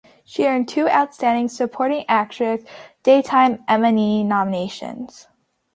[0.25, 2.63] She earned two Outstanding Supporting Actress
[3.03, 5.27] Daytime Emmy nominations.